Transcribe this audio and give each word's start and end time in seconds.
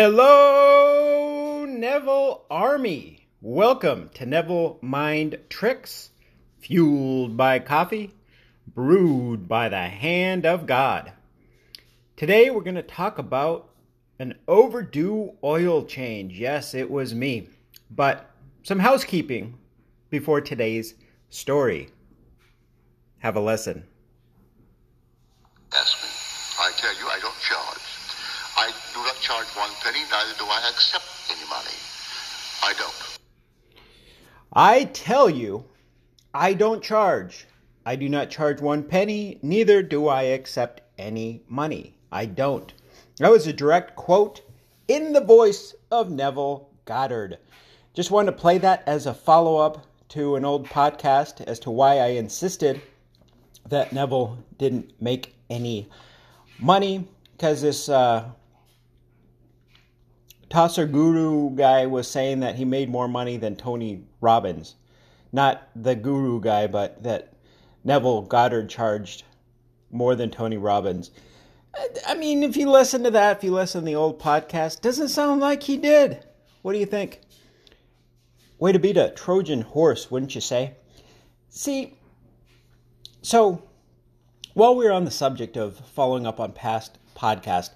Hello, 0.00 1.64
Neville 1.64 2.44
Army. 2.48 3.26
Welcome 3.40 4.10
to 4.14 4.26
Neville 4.26 4.78
Mind 4.80 5.40
Tricks, 5.48 6.10
fueled 6.60 7.36
by 7.36 7.58
coffee, 7.58 8.14
brewed 8.72 9.48
by 9.48 9.68
the 9.68 9.88
hand 9.88 10.46
of 10.46 10.66
God. 10.66 11.14
Today 12.16 12.48
we're 12.48 12.60
going 12.60 12.76
to 12.76 12.82
talk 12.82 13.18
about 13.18 13.70
an 14.20 14.38
overdue 14.46 15.32
oil 15.42 15.84
change. 15.84 16.38
Yes, 16.38 16.74
it 16.74 16.88
was 16.88 17.12
me. 17.12 17.48
But 17.90 18.30
some 18.62 18.78
housekeeping 18.78 19.58
before 20.10 20.40
today's 20.40 20.94
story. 21.28 21.88
Have 23.18 23.34
a 23.34 23.40
lesson. 23.40 23.82
Ask 25.76 26.00
me. 26.00 26.08
I 26.60 26.70
tell 26.76 26.96
you, 27.00 27.08
I 27.08 27.18
don't 27.18 27.40
charge. 27.40 27.82
I 28.56 28.72
do 28.94 29.00
not 29.00 29.17
charge 29.28 29.48
one 29.58 29.68
penny, 29.82 29.98
neither 30.10 30.38
do 30.38 30.46
I 30.46 30.70
accept 30.70 31.04
any 31.28 31.46
money. 31.50 31.76
I 32.62 32.72
don't. 32.78 33.18
I 34.54 34.84
tell 34.84 35.28
you, 35.28 35.66
I 36.32 36.54
don't 36.54 36.82
charge. 36.82 37.46
I 37.84 37.94
do 37.96 38.08
not 38.08 38.30
charge 38.30 38.62
one 38.62 38.82
penny, 38.82 39.38
neither 39.42 39.82
do 39.82 40.08
I 40.08 40.22
accept 40.22 40.80
any 40.96 41.42
money. 41.46 41.94
I 42.10 42.24
don't. 42.24 42.72
That 43.18 43.30
was 43.30 43.46
a 43.46 43.52
direct 43.52 43.96
quote 43.96 44.40
in 44.88 45.12
the 45.12 45.20
voice 45.20 45.74
of 45.90 46.10
Neville 46.10 46.70
Goddard. 46.86 47.36
Just 47.92 48.10
wanted 48.10 48.30
to 48.30 48.38
play 48.38 48.56
that 48.56 48.82
as 48.86 49.04
a 49.04 49.12
follow 49.12 49.58
up 49.58 49.84
to 50.08 50.36
an 50.36 50.46
old 50.46 50.66
podcast 50.66 51.42
as 51.42 51.58
to 51.60 51.70
why 51.70 51.98
I 51.98 52.12
insisted 52.12 52.80
that 53.68 53.92
Neville 53.92 54.38
didn't 54.56 54.90
make 55.02 55.34
any 55.50 55.86
money 56.58 57.06
because 57.32 57.60
this 57.60 57.90
uh, 57.90 58.24
tosser 60.50 60.86
guru 60.86 61.50
guy 61.50 61.86
was 61.86 62.08
saying 62.08 62.40
that 62.40 62.56
he 62.56 62.64
made 62.64 62.88
more 62.88 63.08
money 63.08 63.36
than 63.36 63.56
Tony 63.56 64.04
Robbins. 64.20 64.76
Not 65.32 65.68
the 65.76 65.94
guru 65.94 66.40
guy, 66.40 66.66
but 66.66 67.02
that 67.02 67.34
Neville 67.84 68.22
Goddard 68.22 68.68
charged 68.68 69.24
more 69.90 70.14
than 70.14 70.30
Tony 70.30 70.56
Robbins. 70.56 71.10
I 72.06 72.14
mean, 72.14 72.42
if 72.42 72.56
you 72.56 72.70
listen 72.70 73.04
to 73.04 73.10
that, 73.10 73.38
if 73.38 73.44
you 73.44 73.52
listen 73.52 73.82
to 73.82 73.84
the 73.84 73.94
old 73.94 74.20
podcast, 74.20 74.80
doesn't 74.80 75.08
sound 75.08 75.40
like 75.40 75.62
he 75.62 75.76
did. 75.76 76.24
What 76.62 76.72
do 76.72 76.78
you 76.78 76.86
think? 76.86 77.20
Way 78.58 78.72
to 78.72 78.78
beat 78.78 78.96
a 78.96 79.10
Trojan 79.10 79.60
horse, 79.60 80.10
wouldn't 80.10 80.34
you 80.34 80.40
say? 80.40 80.76
See, 81.50 81.94
so 83.22 83.62
while 84.54 84.74
we're 84.74 84.92
on 84.92 85.04
the 85.04 85.10
subject 85.10 85.56
of 85.56 85.78
following 85.94 86.26
up 86.26 86.40
on 86.40 86.52
past 86.52 86.98
podcast, 87.14 87.70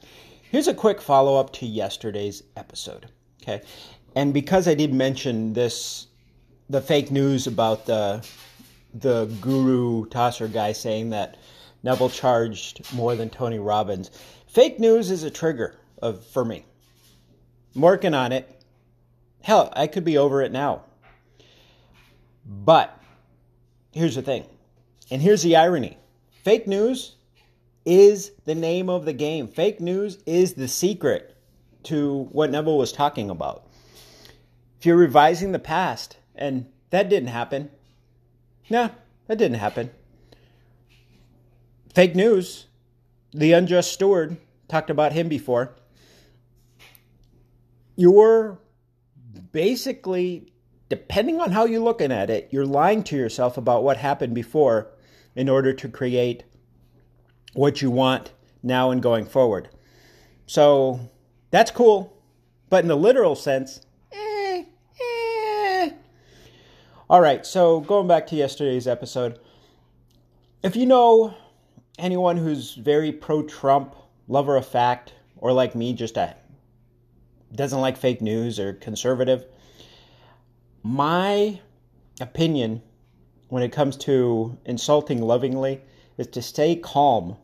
here's 0.52 0.68
a 0.68 0.74
quick 0.74 1.00
follow 1.00 1.40
up 1.40 1.50
to 1.54 1.66
yesterday's 1.66 2.44
episode. 2.56 3.08
Okay, 3.42 3.62
and 4.14 4.32
because 4.32 4.68
I 4.68 4.74
did 4.74 4.92
mention 4.92 5.54
this, 5.54 6.06
the 6.68 6.80
fake 6.80 7.10
news 7.10 7.48
about 7.48 7.86
the 7.86 8.24
the 8.94 9.24
guru 9.40 10.04
tosser 10.06 10.46
guy 10.46 10.72
saying 10.72 11.10
that 11.10 11.38
Neville 11.82 12.10
charged 12.10 12.92
more 12.92 13.16
than 13.16 13.30
Tony 13.30 13.58
Robbins, 13.58 14.10
fake 14.46 14.78
news 14.78 15.10
is 15.10 15.24
a 15.24 15.30
trigger 15.30 15.74
of 16.00 16.24
for 16.26 16.44
me. 16.44 16.64
I'm 17.74 17.80
working 17.80 18.14
on 18.14 18.30
it. 18.30 18.62
Hell, 19.40 19.72
I 19.74 19.86
could 19.86 20.04
be 20.04 20.18
over 20.18 20.42
it 20.42 20.52
now. 20.52 20.82
But 22.44 22.96
here's 23.92 24.14
the 24.14 24.22
thing, 24.22 24.44
and 25.10 25.22
here's 25.22 25.42
the 25.42 25.56
irony 25.56 25.96
fake 26.44 26.68
news 26.68 27.16
is 27.84 28.32
the 28.44 28.54
name 28.54 28.88
of 28.88 29.04
the 29.04 29.12
game. 29.12 29.48
Fake 29.48 29.80
news 29.80 30.18
is 30.26 30.54
the 30.54 30.68
secret 30.68 31.36
to 31.84 32.28
what 32.32 32.50
Neville 32.50 32.78
was 32.78 32.92
talking 32.92 33.30
about. 33.30 33.66
If 34.78 34.86
you're 34.86 34.96
revising 34.96 35.52
the 35.52 35.58
past, 35.58 36.16
and 36.34 36.66
that 36.90 37.08
didn't 37.08 37.28
happen, 37.28 37.70
nah, 38.70 38.90
that 39.26 39.38
didn't 39.38 39.58
happen. 39.58 39.90
Fake 41.94 42.14
news, 42.14 42.66
the 43.32 43.52
unjust 43.52 43.92
steward, 43.92 44.36
talked 44.68 44.90
about 44.90 45.12
him 45.12 45.28
before. 45.28 45.74
You're 47.96 48.58
basically, 49.52 50.52
depending 50.88 51.40
on 51.40 51.52
how 51.52 51.66
you're 51.66 51.80
looking 51.80 52.10
at 52.10 52.30
it, 52.30 52.48
you're 52.50 52.66
lying 52.66 53.02
to 53.04 53.16
yourself 53.16 53.56
about 53.56 53.84
what 53.84 53.98
happened 53.98 54.34
before 54.34 54.88
in 55.34 55.48
order 55.48 55.72
to 55.72 55.88
create 55.88 56.44
what 57.54 57.82
you 57.82 57.90
want 57.90 58.32
now 58.62 58.90
and 58.90 59.02
going 59.02 59.26
forward. 59.26 59.68
So 60.46 61.10
that's 61.50 61.70
cool, 61.70 62.16
but 62.70 62.84
in 62.84 62.88
the 62.88 62.96
literal 62.96 63.34
sense, 63.34 63.80
eh, 64.12 64.64
eh. 65.00 65.90
All 67.08 67.20
right, 67.20 67.44
so 67.44 67.80
going 67.80 68.08
back 68.08 68.26
to 68.28 68.36
yesterday's 68.36 68.86
episode, 68.86 69.38
if 70.62 70.76
you 70.76 70.86
know 70.86 71.34
anyone 71.98 72.36
who's 72.36 72.74
very 72.74 73.12
pro 73.12 73.42
Trump, 73.42 73.94
lover 74.28 74.56
of 74.56 74.66
fact, 74.66 75.14
or 75.36 75.52
like 75.52 75.74
me, 75.74 75.92
just 75.92 76.16
a 76.16 76.36
doesn't 77.54 77.80
like 77.80 77.96
fake 77.96 78.22
news 78.22 78.58
or 78.58 78.72
conservative. 78.72 79.44
My 80.82 81.60
opinion 82.20 82.82
when 83.48 83.62
it 83.62 83.72
comes 83.72 83.96
to 83.98 84.56
insulting 84.64 85.20
lovingly 85.20 85.82
is 86.16 86.26
to 86.28 86.40
stay 86.40 86.76
calm 86.76 87.36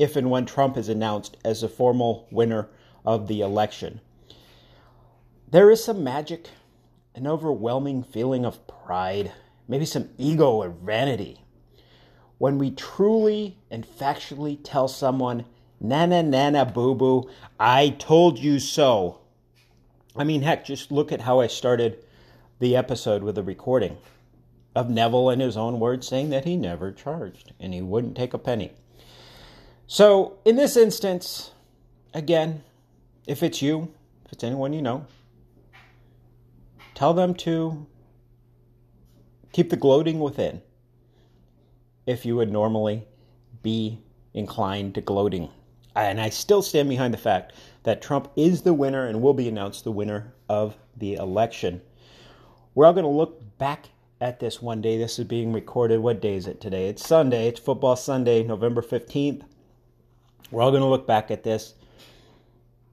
if 0.00 0.16
and 0.16 0.30
when 0.30 0.46
Trump 0.46 0.76
is 0.76 0.88
announced 0.88 1.36
as 1.44 1.60
the 1.60 1.68
formal 1.68 2.26
winner 2.32 2.68
of 3.04 3.28
the 3.28 3.40
election. 3.40 4.00
There 5.50 5.70
is 5.70 5.84
some 5.84 6.02
magic, 6.02 6.48
an 7.14 7.26
overwhelming 7.26 8.02
feeling 8.02 8.44
of 8.44 8.66
pride, 8.66 9.32
maybe 9.68 9.84
some 9.84 10.08
ego 10.18 10.62
or 10.62 10.70
vanity 10.70 11.40
when 12.40 12.56
we 12.56 12.70
truly 12.70 13.54
and 13.70 13.86
factually 13.86 14.58
tell 14.64 14.88
someone 14.88 15.44
Nana, 15.78 16.22
nana, 16.22 16.64
boo 16.64 16.94
boo, 16.94 17.28
I 17.58 17.90
told 17.90 18.38
you 18.38 18.58
so. 18.58 19.20
I 20.16 20.24
mean, 20.24 20.40
heck, 20.40 20.64
just 20.64 20.90
look 20.90 21.12
at 21.12 21.20
how 21.20 21.40
I 21.40 21.48
started 21.48 22.02
the 22.58 22.74
episode 22.76 23.22
with 23.22 23.36
a 23.36 23.42
recording 23.42 23.98
of 24.74 24.88
Neville, 24.88 25.28
in 25.28 25.40
his 25.40 25.58
own 25.58 25.78
words, 25.80 26.08
saying 26.08 26.30
that 26.30 26.46
he 26.46 26.56
never 26.56 26.92
charged 26.92 27.52
and 27.60 27.74
he 27.74 27.82
wouldn't 27.82 28.16
take 28.16 28.32
a 28.32 28.38
penny. 28.38 28.72
So, 29.92 30.38
in 30.44 30.54
this 30.54 30.76
instance, 30.76 31.50
again, 32.14 32.62
if 33.26 33.42
it's 33.42 33.60
you, 33.60 33.92
if 34.24 34.32
it's 34.32 34.44
anyone 34.44 34.72
you 34.72 34.80
know, 34.80 35.04
tell 36.94 37.12
them 37.12 37.34
to 37.34 37.88
keep 39.52 39.68
the 39.68 39.76
gloating 39.76 40.20
within 40.20 40.62
if 42.06 42.24
you 42.24 42.36
would 42.36 42.52
normally 42.52 43.02
be 43.64 43.98
inclined 44.32 44.94
to 44.94 45.00
gloating 45.00 45.48
and 45.96 46.20
I 46.20 46.28
still 46.28 46.62
stand 46.62 46.88
behind 46.88 47.12
the 47.12 47.18
fact 47.18 47.52
that 47.82 48.00
Trump 48.00 48.30
is 48.36 48.62
the 48.62 48.72
winner 48.72 49.08
and 49.08 49.20
will 49.20 49.34
be 49.34 49.48
announced 49.48 49.82
the 49.82 49.90
winner 49.90 50.32
of 50.48 50.76
the 50.96 51.14
election. 51.14 51.82
We're 52.76 52.86
all 52.86 52.92
going 52.92 53.02
to 53.02 53.10
look 53.10 53.58
back 53.58 53.88
at 54.20 54.38
this 54.38 54.62
one 54.62 54.82
day. 54.82 54.98
This 54.98 55.18
is 55.18 55.24
being 55.24 55.52
recorded. 55.52 55.98
What 55.98 56.22
day 56.22 56.36
is 56.36 56.46
it 56.46 56.60
today? 56.60 56.86
It's 56.86 57.04
Sunday. 57.04 57.48
It's 57.48 57.58
Football 57.58 57.96
Sunday, 57.96 58.44
November 58.44 58.82
15th. 58.82 59.42
We're 60.50 60.62
all 60.62 60.70
going 60.70 60.82
to 60.82 60.88
look 60.88 61.06
back 61.06 61.30
at 61.30 61.44
this 61.44 61.74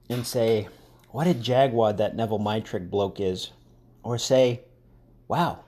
and 0.08 0.26
say, 0.26 0.68
what 1.10 1.26
a 1.26 1.34
jagwad 1.34 1.96
that 1.96 2.16
Neville 2.16 2.38
Mindtrick 2.38 2.90
bloke 2.90 3.20
is. 3.20 3.50
Or 4.02 4.18
say, 4.18 4.60
wow, 5.26 5.64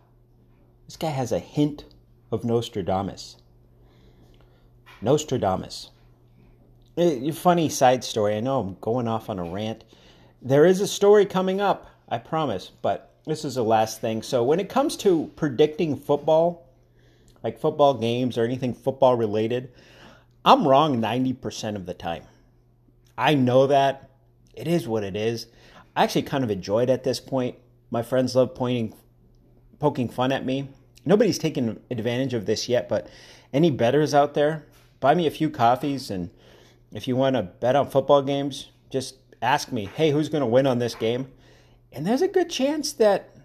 this 0.87 0.97
guy 0.97 1.11
has 1.11 1.33
a 1.33 1.39
hint 1.39 1.85
of 2.31 2.45
Nostradamus. 2.45 3.37
Nostradamus. 5.03 5.91
A 6.97 7.31
funny 7.33 7.69
side 7.69 8.05
story. 8.05 8.37
I 8.37 8.41
know 8.41 8.61
I'm 8.61 8.77
going 8.81 9.09
off 9.09 9.31
on 9.31 9.39
a 9.39 9.45
rant. 9.45 9.85
There 10.43 10.67
is 10.67 10.81
a 10.81 10.87
story 10.87 11.27
coming 11.27 11.61
up, 11.61 11.91
I 12.09 12.19
promise, 12.19 12.71
but 12.83 13.15
this 13.27 13.45
is 13.45 13.55
the 13.55 13.65
last 13.65 14.01
thing. 14.01 14.23
So, 14.23 14.43
when 14.43 14.61
it 14.61 14.69
comes 14.69 14.97
to 14.99 15.31
predicting 15.37 15.97
football, 15.97 16.67
like 17.43 17.59
football 17.59 17.95
games 17.95 18.37
or 18.37 18.45
anything 18.45 18.75
football 18.75 19.17
related, 19.17 19.73
I'm 20.45 20.67
wrong 20.67 21.01
90% 21.01 21.77
of 21.77 21.87
the 21.87 21.95
time. 21.95 22.25
I 23.17 23.35
know 23.35 23.67
that. 23.67 24.11
It 24.55 24.67
is 24.67 24.89
what 24.89 25.05
it 25.05 25.17
is. 25.17 25.47
I 25.95 26.05
actually 26.05 26.23
kind 26.23 26.45
of 26.45 26.51
enjoyed 26.51 26.91
at 26.91 27.05
this 27.05 27.21
point. 27.21 27.57
My 27.91 28.03
friends 28.03 28.35
love 28.35 28.55
pointing, 28.55 28.95
poking 29.79 30.09
fun 30.09 30.33
at 30.33 30.45
me. 30.45 30.69
Nobody's 31.05 31.39
taken 31.39 31.81
advantage 31.91 32.35
of 32.35 32.47
this 32.47 32.69
yet, 32.69 32.89
but 32.89 33.09
any 33.53 33.71
bettors 33.71 34.15
out 34.15 34.35
there, 34.35 34.67
buy 35.01 35.15
me 35.15 35.27
a 35.27 35.31
few 35.31 35.51
coffees 35.51 36.11
and 36.11 36.31
if 36.93 37.07
you 37.07 37.17
want 37.17 37.37
to 37.37 37.43
bet 37.43 37.77
on 37.77 37.89
football 37.89 38.23
games, 38.23 38.71
just 38.91 39.17
ask 39.41 39.71
me, 39.71 39.87
hey, 39.87 40.11
who's 40.11 40.29
going 40.29 40.41
to 40.41 40.47
win 40.47 40.67
on 40.67 40.79
this 40.79 40.95
game? 40.95 41.29
And 41.93 42.07
there's 42.07 42.23
a 42.23 42.29
good 42.29 42.51
chance 42.51 42.93
that 42.95 43.37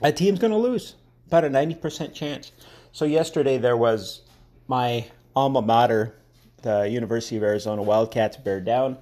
a 0.00 0.12
team's 0.12 0.38
going 0.38 0.52
to 0.52 0.58
lose, 0.58 0.94
about 1.26 1.44
a 1.44 1.48
90% 1.48 2.14
chance. 2.14 2.52
So, 2.92 3.04
yesterday 3.04 3.58
there 3.58 3.76
was 3.76 4.22
my 4.66 5.06
alma 5.38 5.62
mater, 5.62 6.16
the 6.62 6.88
University 6.88 7.36
of 7.36 7.44
Arizona 7.44 7.80
Wildcats, 7.80 8.36
bear 8.36 8.60
down. 8.60 8.98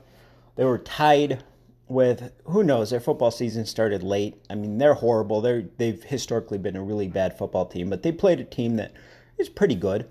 They 0.56 0.67
were 0.67 0.77
tied 0.77 1.43
with 1.88 2.31
who 2.44 2.62
knows 2.62 2.91
their 2.91 3.00
football 3.00 3.31
season 3.31 3.65
started 3.65 4.03
late. 4.03 4.37
I 4.50 4.55
mean, 4.55 4.77
they're 4.77 4.94
horrible. 4.94 5.41
They're 5.41 5.65
they've 5.79 6.03
historically 6.03 6.59
been 6.59 6.77
a 6.77 6.83
really 6.83 7.09
bad 7.09 7.38
football 7.38 7.65
team, 7.65 7.88
but 7.88 8.03
they 8.03 8.12
played 8.12 8.38
a 8.38 8.44
team 8.44 8.77
that 8.77 8.93
is 9.38 9.49
pretty 9.49 9.77
good. 9.77 10.11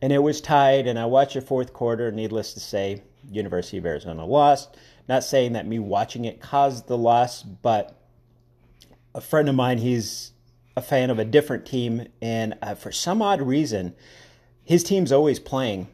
And 0.00 0.12
it 0.12 0.22
was 0.22 0.40
tied 0.40 0.86
and 0.86 1.00
I 1.00 1.06
watched 1.06 1.34
the 1.34 1.40
fourth 1.40 1.72
quarter, 1.72 2.12
needless 2.12 2.54
to 2.54 2.60
say, 2.60 3.02
University 3.28 3.78
of 3.78 3.86
Arizona 3.86 4.24
lost. 4.24 4.76
Not 5.08 5.24
saying 5.24 5.54
that 5.54 5.66
me 5.66 5.80
watching 5.80 6.26
it 6.26 6.40
caused 6.40 6.86
the 6.86 6.98
loss, 6.98 7.42
but 7.42 8.00
a 9.16 9.20
friend 9.20 9.48
of 9.48 9.56
mine, 9.56 9.78
he's 9.78 10.30
a 10.76 10.82
fan 10.82 11.10
of 11.10 11.18
a 11.18 11.24
different 11.24 11.66
team 11.66 12.06
and 12.22 12.54
uh, 12.62 12.76
for 12.76 12.92
some 12.92 13.20
odd 13.20 13.42
reason, 13.42 13.96
his 14.66 14.84
team's 14.84 15.10
always 15.12 15.38
playing 15.38 15.88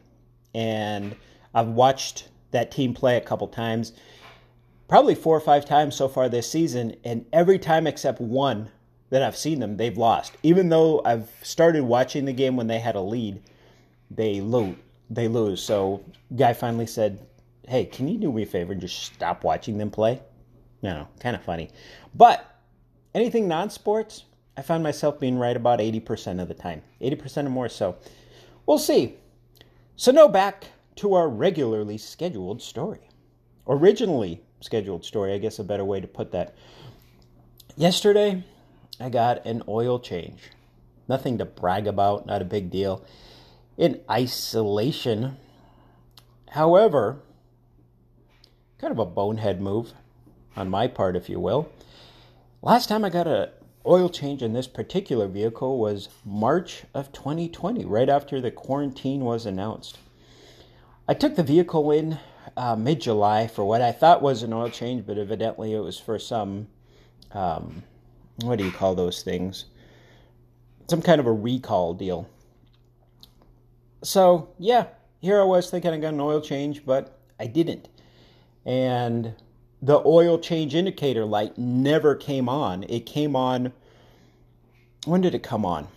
and 0.53 1.15
I've 1.53 1.69
watched 1.69 2.27
that 2.51 2.69
team 2.69 2.93
play 2.93 3.15
a 3.15 3.21
couple 3.21 3.47
times 3.47 3.93
probably 4.93 5.15
four 5.15 5.35
or 5.35 5.39
five 5.39 5.65
times 5.65 5.95
so 5.95 6.07
far 6.07 6.29
this 6.29 6.47
season, 6.47 6.95
and 7.03 7.25
every 7.33 7.57
time 7.57 7.87
except 7.87 8.21
one 8.21 8.69
that 9.09 9.23
I've 9.23 9.35
seen 9.35 9.59
them, 9.59 9.77
they've 9.77 9.97
lost. 9.97 10.33
Even 10.43 10.69
though 10.69 11.01
I've 11.03 11.31
started 11.41 11.83
watching 11.83 12.25
the 12.25 12.31
game 12.31 12.55
when 12.55 12.67
they 12.67 12.77
had 12.77 12.93
a 12.93 13.01
lead, 13.01 13.41
they 14.11 14.39
lose. 14.39 14.75
They 15.09 15.27
lose. 15.27 15.63
So, 15.63 16.03
guy 16.35 16.53
finally 16.53 16.85
said, 16.85 17.25
"Hey, 17.67 17.85
can 17.85 18.07
you 18.07 18.19
do 18.19 18.31
me 18.31 18.43
a 18.43 18.45
favor 18.45 18.71
and 18.71 18.81
just 18.81 19.01
stop 19.01 19.43
watching 19.43 19.79
them 19.79 19.89
play?" 19.89 20.21
No, 20.83 21.07
kind 21.19 21.35
of 21.35 21.41
funny. 21.41 21.69
But 22.13 22.45
anything 23.15 23.47
non-sports, 23.47 24.25
I 24.55 24.61
find 24.61 24.83
myself 24.83 25.19
being 25.19 25.39
right 25.39 25.57
about 25.57 25.79
80% 25.79 26.39
of 26.39 26.47
the 26.47 26.53
time. 26.53 26.83
80% 27.01 27.47
or 27.47 27.49
more. 27.49 27.67
So, 27.67 27.95
we'll 28.65 28.77
see. 28.77 29.15
So, 29.95 30.11
now 30.11 30.27
back 30.27 30.65
to 30.97 31.13
our 31.13 31.29
regularly 31.29 31.97
scheduled 31.97 32.61
story. 32.61 33.09
Originally 33.67 34.41
scheduled 34.59 35.05
story, 35.05 35.33
I 35.33 35.37
guess 35.37 35.59
a 35.59 35.63
better 35.63 35.85
way 35.85 35.99
to 35.99 36.07
put 36.07 36.31
that. 36.31 36.55
Yesterday, 37.75 38.43
I 38.99 39.09
got 39.09 39.45
an 39.45 39.63
oil 39.67 39.99
change. 39.99 40.51
Nothing 41.07 41.37
to 41.39 41.45
brag 41.45 41.87
about, 41.87 42.25
not 42.25 42.41
a 42.41 42.45
big 42.45 42.69
deal. 42.69 43.03
In 43.77 43.99
isolation, 44.09 45.37
however, 46.49 47.19
kind 48.77 48.91
of 48.91 48.99
a 48.99 49.05
bonehead 49.05 49.59
move 49.61 49.93
on 50.55 50.69
my 50.69 50.87
part, 50.87 51.15
if 51.15 51.29
you 51.29 51.39
will. 51.39 51.69
Last 52.61 52.87
time 52.87 53.03
I 53.03 53.09
got 53.09 53.27
a 53.27 53.51
oil 53.85 54.09
change 54.09 54.41
in 54.41 54.53
this 54.53 54.67
particular 54.67 55.27
vehicle 55.27 55.77
was 55.77 56.09
March 56.25 56.83
of 56.93 57.11
2020, 57.11 57.85
right 57.85 58.09
after 58.09 58.39
the 58.39 58.51
quarantine 58.51 59.21
was 59.21 59.45
announced. 59.45 59.97
I 61.07 61.13
took 61.13 61.35
the 61.35 61.43
vehicle 61.43 61.91
in 61.91 62.19
uh, 62.55 62.75
mid 62.75 63.01
July 63.01 63.47
for 63.47 63.65
what 63.65 63.81
I 63.81 63.91
thought 63.91 64.21
was 64.21 64.43
an 64.43 64.53
oil 64.53 64.69
change, 64.69 65.05
but 65.05 65.17
evidently 65.17 65.73
it 65.73 65.79
was 65.79 65.99
for 65.99 66.17
some, 66.17 66.67
um, 67.31 67.83
what 68.37 68.57
do 68.57 68.65
you 68.65 68.71
call 68.71 68.95
those 68.95 69.21
things? 69.21 69.65
Some 70.89 71.01
kind 71.01 71.19
of 71.19 71.27
a 71.27 71.33
recall 71.33 71.93
deal. 71.93 72.29
So, 74.01 74.49
yeah, 74.59 74.87
here 75.19 75.39
I 75.39 75.45
was 75.45 75.69
thinking 75.69 75.91
I 75.91 75.97
got 75.97 76.13
an 76.13 76.19
oil 76.19 76.41
change, 76.41 76.85
but 76.85 77.17
I 77.39 77.47
didn't. 77.47 77.89
And 78.65 79.33
the 79.83 80.01
oil 80.05 80.39
change 80.39 80.73
indicator 80.73 81.25
light 81.25 81.57
never 81.57 82.15
came 82.15 82.49
on. 82.49 82.83
It 82.89 83.05
came 83.05 83.35
on, 83.35 83.73
when 85.05 85.21
did 85.21 85.35
it 85.35 85.43
come 85.43 85.65
on? 85.65 85.87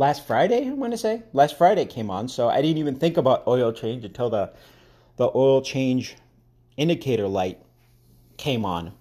last 0.00 0.26
Friday, 0.26 0.66
I 0.66 0.72
want 0.72 0.94
to 0.94 0.98
say. 0.98 1.22
Last 1.34 1.58
Friday 1.58 1.84
came 1.84 2.10
on, 2.10 2.26
so 2.26 2.48
I 2.48 2.62
didn't 2.62 2.78
even 2.78 2.94
think 2.96 3.18
about 3.18 3.46
oil 3.46 3.70
change 3.70 4.04
until 4.04 4.30
the 4.30 4.50
the 5.18 5.30
oil 5.34 5.60
change 5.60 6.16
indicator 6.78 7.28
light 7.28 7.60
came 8.38 8.64
on. 8.64 8.92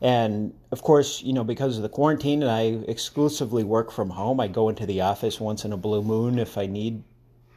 And 0.00 0.54
of 0.72 0.80
course, 0.80 1.22
you 1.22 1.34
know, 1.34 1.44
because 1.44 1.76
of 1.76 1.82
the 1.82 1.90
quarantine 1.90 2.42
and 2.42 2.50
I 2.50 2.62
exclusively 2.90 3.62
work 3.62 3.92
from 3.92 4.08
home, 4.08 4.40
I 4.40 4.48
go 4.48 4.70
into 4.70 4.86
the 4.86 5.02
office 5.02 5.38
once 5.38 5.66
in 5.66 5.74
a 5.74 5.76
blue 5.76 6.02
moon 6.02 6.38
if 6.38 6.56
I 6.56 6.64
need 6.64 7.04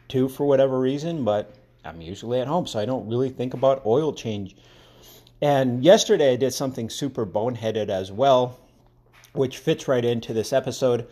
to 0.09 0.27
for 0.27 0.45
whatever 0.45 0.77
reason, 0.77 1.23
but 1.23 1.55
I'm 1.85 2.01
usually 2.01 2.39
at 2.39 2.47
home, 2.47 2.67
so 2.67 2.79
I 2.79 2.85
don't 2.85 3.07
really 3.07 3.29
think 3.29 3.53
about 3.53 3.85
oil 3.85 4.13
change. 4.13 4.55
And 5.41 5.83
yesterday 5.83 6.33
I 6.33 6.35
did 6.37 6.53
something 6.53 6.89
super 6.89 7.25
boneheaded 7.25 7.89
as 7.89 8.11
well, 8.11 8.59
which 9.33 9.57
fits 9.57 9.87
right 9.87 10.03
into 10.03 10.33
this 10.33 10.53
episode 10.53 11.07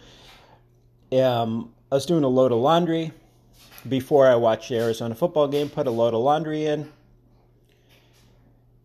um, 1.19 1.73
I 1.91 1.95
was 1.95 2.05
doing 2.05 2.23
a 2.23 2.27
load 2.27 2.51
of 2.51 2.59
laundry 2.59 3.11
before 3.87 4.27
I 4.27 4.35
watched 4.35 4.69
the 4.69 4.77
Arizona 4.77 5.15
football 5.15 5.47
game, 5.47 5.69
put 5.69 5.87
a 5.87 5.91
load 5.91 6.13
of 6.13 6.21
laundry 6.21 6.65
in. 6.65 6.91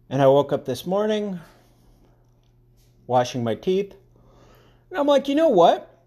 And 0.09 0.23
I 0.23 0.27
woke 0.27 0.53
up 0.53 0.65
this 0.65 0.87
morning, 0.87 1.41
washing 3.07 3.45
my 3.45 3.55
teeth. 3.55 3.95
And 4.91 4.99
I'm 4.99 5.07
like, 5.07 5.29
you 5.29 5.35
know 5.35 5.49
what? 5.49 6.05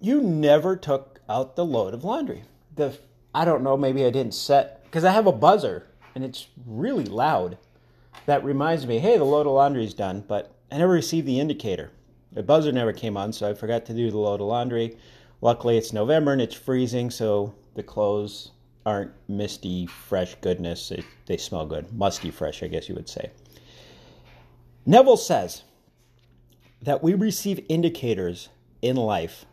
You 0.00 0.20
never 0.20 0.76
took 0.76 1.20
out 1.28 1.56
the 1.56 1.64
load 1.64 1.94
of 1.94 2.04
laundry. 2.04 2.44
The 2.76 2.96
I 3.34 3.44
don't 3.44 3.62
know, 3.62 3.76
maybe 3.76 4.04
I 4.04 4.10
didn't 4.10 4.34
set 4.34 4.79
because 4.90 5.04
I 5.04 5.12
have 5.12 5.28
a 5.28 5.32
buzzer 5.32 5.86
and 6.16 6.24
it's 6.24 6.48
really 6.66 7.04
loud. 7.04 7.58
That 8.26 8.44
reminds 8.44 8.88
me, 8.88 8.98
hey, 8.98 9.16
the 9.16 9.24
load 9.24 9.46
of 9.46 9.52
laundry's 9.52 9.94
done, 9.94 10.24
but 10.26 10.52
I 10.70 10.78
never 10.78 10.92
received 10.92 11.28
the 11.28 11.38
indicator. 11.38 11.92
The 12.32 12.42
buzzer 12.42 12.72
never 12.72 12.92
came 12.92 13.16
on, 13.16 13.32
so 13.32 13.48
I 13.48 13.54
forgot 13.54 13.86
to 13.86 13.94
do 13.94 14.10
the 14.10 14.18
load 14.18 14.40
of 14.40 14.48
laundry. 14.48 14.96
Luckily, 15.40 15.78
it's 15.78 15.92
November 15.92 16.32
and 16.32 16.42
it's 16.42 16.56
freezing, 16.56 17.08
so 17.10 17.54
the 17.74 17.84
clothes 17.84 18.50
aren't 18.84 19.12
misty, 19.28 19.86
fresh 19.86 20.34
goodness. 20.40 20.88
They, 20.88 21.04
they 21.26 21.36
smell 21.36 21.66
good. 21.66 21.92
Musty 21.92 22.32
fresh, 22.32 22.62
I 22.62 22.66
guess 22.66 22.88
you 22.88 22.96
would 22.96 23.08
say. 23.08 23.30
Neville 24.84 25.16
says 25.16 25.62
that 26.82 27.00
we 27.00 27.14
receive 27.14 27.64
indicators 27.68 28.48
in 28.82 28.96
life 28.96 29.44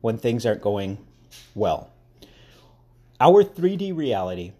when 0.00 0.16
things 0.16 0.46
aren't 0.46 0.62
going 0.62 0.98
well. 1.54 1.92
Our 3.20 3.44
3D 3.44 3.94
reality 3.94 4.52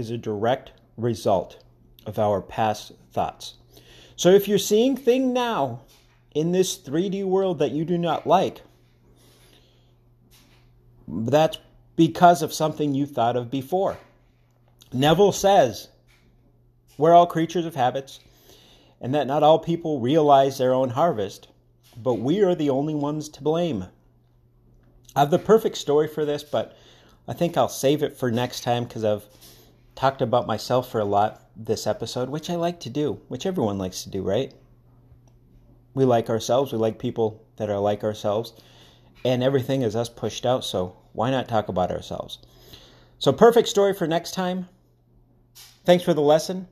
is 0.00 0.10
a 0.10 0.18
direct 0.18 0.72
result 0.96 1.62
of 2.06 2.18
our 2.18 2.40
past 2.40 2.92
thoughts. 3.12 3.54
So 4.16 4.30
if 4.30 4.48
you're 4.48 4.58
seeing 4.58 4.96
things 4.96 5.32
now 5.32 5.82
in 6.34 6.52
this 6.52 6.76
3D 6.76 7.24
world 7.24 7.58
that 7.60 7.70
you 7.70 7.84
do 7.84 7.96
not 7.96 8.26
like, 8.26 8.62
that's 11.06 11.58
because 11.96 12.42
of 12.42 12.52
something 12.52 12.94
you 12.94 13.06
thought 13.06 13.36
of 13.36 13.50
before. 13.50 13.98
Neville 14.92 15.32
says, 15.32 15.88
We're 16.98 17.14
all 17.14 17.26
creatures 17.26 17.66
of 17.66 17.74
habits, 17.74 18.20
and 19.00 19.14
that 19.14 19.26
not 19.26 19.42
all 19.42 19.58
people 19.58 20.00
realize 20.00 20.58
their 20.58 20.72
own 20.72 20.90
harvest, 20.90 21.48
but 21.96 22.14
we 22.14 22.42
are 22.42 22.54
the 22.54 22.70
only 22.70 22.94
ones 22.94 23.28
to 23.30 23.42
blame. 23.42 23.86
I 25.14 25.20
have 25.20 25.30
the 25.30 25.38
perfect 25.38 25.76
story 25.76 26.08
for 26.08 26.24
this, 26.24 26.42
but 26.42 26.76
I 27.26 27.32
think 27.32 27.56
I'll 27.56 27.68
save 27.68 28.02
it 28.02 28.16
for 28.16 28.30
next 28.30 28.62
time 28.62 28.84
because 28.84 29.04
I've 29.04 29.24
talked 30.00 30.22
about 30.22 30.46
myself 30.46 30.90
for 30.90 30.98
a 30.98 31.04
lot 31.04 31.46
this 31.54 31.86
episode, 31.86 32.30
which 32.30 32.48
I 32.48 32.56
like 32.56 32.80
to 32.80 32.88
do, 32.88 33.20
which 33.28 33.44
everyone 33.44 33.76
likes 33.76 34.02
to 34.02 34.08
do, 34.08 34.22
right? 34.22 34.50
We 35.92 36.06
like 36.06 36.30
ourselves, 36.30 36.72
we 36.72 36.78
like 36.78 36.98
people 36.98 37.44
that 37.56 37.68
are 37.68 37.78
like 37.78 38.02
ourselves, 38.02 38.54
and 39.26 39.42
everything 39.42 39.82
is 39.82 39.94
us 39.94 40.08
pushed 40.08 40.46
out, 40.46 40.64
so 40.64 40.96
why 41.12 41.30
not 41.30 41.48
talk 41.48 41.68
about 41.68 41.90
ourselves? 41.90 42.38
So, 43.18 43.30
perfect 43.30 43.68
story 43.68 43.92
for 43.92 44.06
next 44.06 44.32
time. 44.32 44.70
Thanks 45.84 46.02
for 46.02 46.14
the 46.14 46.22
lesson. 46.22 46.66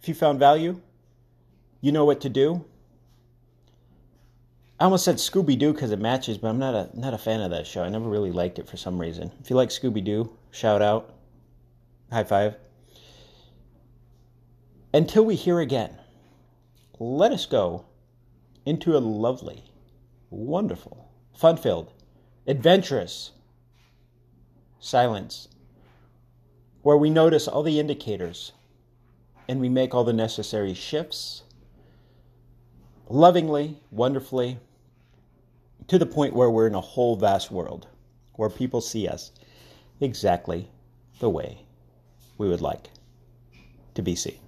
If 0.00 0.08
you 0.08 0.14
found 0.14 0.40
value, 0.40 0.80
you 1.80 1.92
know 1.92 2.04
what 2.04 2.20
to 2.22 2.28
do. 2.28 2.64
I 4.80 4.86
almost 4.86 5.04
said 5.04 5.16
Scooby 5.16 5.56
Doo 5.56 5.72
because 5.72 5.92
it 5.92 6.00
matches, 6.00 6.36
but 6.36 6.48
I'm 6.48 6.58
not 6.58 6.74
a 6.74 6.90
not 6.98 7.14
a 7.14 7.18
fan 7.18 7.42
of 7.42 7.52
that 7.52 7.68
show. 7.68 7.84
I 7.84 7.88
never 7.90 8.08
really 8.08 8.32
liked 8.32 8.58
it 8.58 8.68
for 8.68 8.76
some 8.76 9.00
reason. 9.00 9.30
If 9.40 9.50
you 9.50 9.54
like 9.54 9.68
Scooby 9.68 10.04
Doo, 10.04 10.36
shout 10.50 10.82
out, 10.82 11.14
high 12.10 12.24
five. 12.24 12.56
Until 14.94 15.24
we 15.24 15.36
hear 15.36 15.58
again, 15.58 15.96
let 16.98 17.32
us 17.32 17.46
go 17.46 17.86
into 18.66 18.94
a 18.94 18.98
lovely, 18.98 19.64
wonderful, 20.28 21.10
fun-filled, 21.34 21.90
adventurous, 22.46 23.30
silence, 24.80 25.48
where 26.82 26.96
we 26.96 27.08
notice 27.08 27.48
all 27.48 27.62
the 27.62 27.80
indicators 27.80 28.52
and 29.48 29.60
we 29.60 29.68
make 29.70 29.94
all 29.94 30.04
the 30.04 30.12
necessary 30.12 30.74
shifts 30.74 31.42
lovingly, 33.08 33.78
wonderfully, 33.90 34.58
to 35.88 35.98
the 35.98 36.06
point 36.06 36.34
where 36.34 36.50
we're 36.50 36.66
in 36.66 36.74
a 36.74 36.80
whole 36.80 37.16
vast 37.16 37.50
world 37.50 37.86
where 38.34 38.50
people 38.50 38.80
see 38.80 39.08
us 39.08 39.32
exactly 40.00 40.68
the 41.18 41.30
way 41.30 41.64
we 42.36 42.48
would 42.48 42.60
like 42.60 42.90
to 43.94 44.02
be 44.02 44.14
seen. 44.14 44.41